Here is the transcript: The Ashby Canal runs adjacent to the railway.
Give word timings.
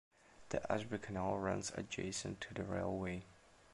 The 0.49 0.63
Ashby 0.71 0.97
Canal 0.97 1.37
runs 1.37 1.71
adjacent 1.75 2.41
to 2.41 2.55
the 2.55 2.63
railway. 2.63 3.21